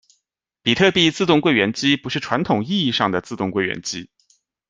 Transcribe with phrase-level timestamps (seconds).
[0.63, 4.09] 比特币自动柜员机不是传统意义上的自动柜员机。